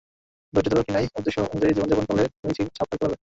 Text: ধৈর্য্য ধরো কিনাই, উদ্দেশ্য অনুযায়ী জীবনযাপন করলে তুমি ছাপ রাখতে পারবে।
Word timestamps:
ধৈর্য্য 0.53 0.71
ধরো 0.71 0.83
কিনাই, 0.87 1.05
উদ্দেশ্য 1.17 1.37
অনুযায়ী 1.45 1.73
জীবনযাপন 1.75 2.05
করলে 2.09 2.23
তুমি 2.33 2.53
ছাপ 2.69 2.87
রাখতে 2.89 2.97
পারবে। 3.01 3.15